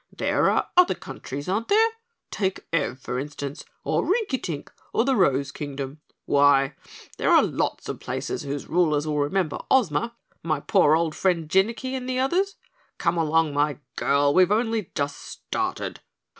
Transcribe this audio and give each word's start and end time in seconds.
"There 0.11 0.49
are 0.49 0.69
other 0.75 0.95
countries, 0.95 1.47
aren't 1.47 1.67
there? 1.67 1.89
Take 2.31 2.65
Ev, 2.73 2.97
for 2.97 3.19
instance, 3.19 3.63
or 3.83 4.03
Rinkitink, 4.03 4.71
or 4.93 5.05
the 5.05 5.15
Rose 5.15 5.51
Kingdom. 5.51 6.01
Why, 6.25 6.73
there 7.19 7.29
are 7.29 7.43
lots 7.43 7.87
of 7.87 7.99
places 7.99 8.41
whose 8.41 8.65
rulers 8.65 9.05
will 9.05 9.19
remember 9.19 9.59
Ozma, 9.69 10.15
my 10.41 10.59
poor 10.59 10.95
old 10.95 11.13
friend 11.13 11.47
Jinnicky 11.47 11.93
and 11.93 12.09
the 12.09 12.17
others. 12.17 12.55
Come 12.97 13.15
along, 13.19 13.53
my 13.53 13.77
girl, 13.95 14.33
we've 14.33 14.51
only 14.51 14.89
just 14.95 15.17
started. 15.19 15.99